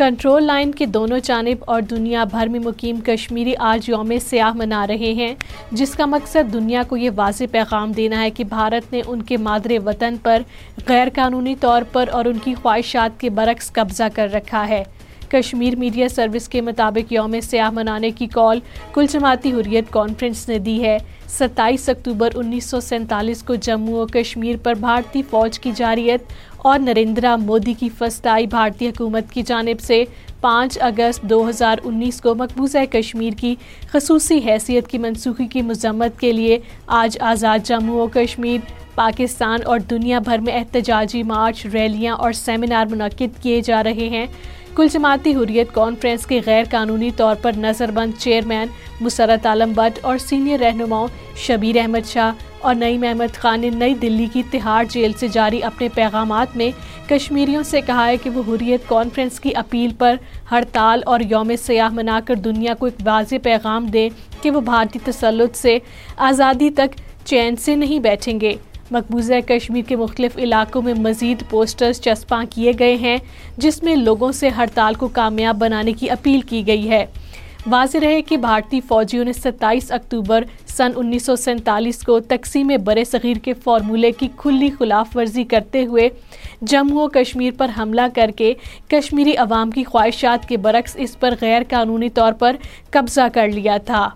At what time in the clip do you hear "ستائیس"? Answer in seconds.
21.28-21.88, 79.32-79.92